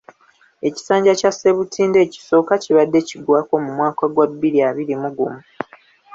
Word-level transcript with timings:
Ekisanja 0.67 1.11
kya 1.19 1.31
Ssebutinde 1.33 1.97
ekisooka 2.05 2.53
kibadde 2.63 2.99
kiggwako 3.07 3.53
mu 3.63 3.71
mwaka 3.77 4.05
gwa 4.13 4.25
bbiri 4.31 4.59
abiri 4.69 4.93
mu 5.01 5.09
gumu. 5.17 5.39